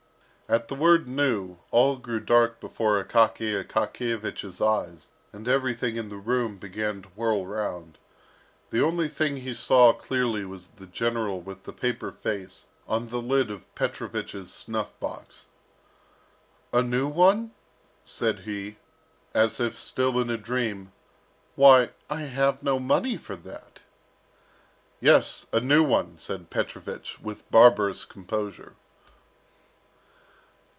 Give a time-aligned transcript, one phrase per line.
[0.49, 6.17] At the word "new" all grew dark before Akaky Akakiyevich's eyes, and everything in the
[6.17, 7.97] room began to whirl round.
[8.69, 13.21] The only thing he saw clearly was the general with the paper face on the
[13.21, 15.45] lid of Petrovich's snuff box.
[16.73, 17.51] "A new one?"
[18.03, 18.75] said he,
[19.33, 20.91] as if still in a dream.
[21.55, 23.79] "Why, I have no money for that."
[24.99, 28.75] "Yes, a new one," said Petrovich, with barbarous composure.